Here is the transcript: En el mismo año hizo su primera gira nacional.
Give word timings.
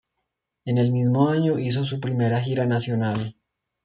En 0.65 0.79
el 0.79 0.91
mismo 0.91 1.29
año 1.29 1.59
hizo 1.59 1.85
su 1.85 1.99
primera 1.99 2.41
gira 2.41 2.65
nacional. 2.65 3.37